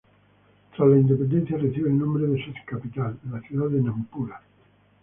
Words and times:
Tras 0.75 0.89
la 0.89 0.97
independencia 0.97 1.59
recibe 1.59 1.87
el 1.89 1.99
nombre 1.99 2.25
de 2.25 2.43
su 2.43 2.51
capital, 2.65 3.19
la 3.31 3.39
ciudad 3.41 3.69
de 3.69 3.83
Nampula. 3.83 4.41